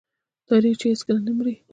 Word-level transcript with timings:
تاریخ 0.49 0.75
چې 0.81 0.85
هیڅکله 0.93 1.19
نه 1.27 1.31
مري. 1.37 1.55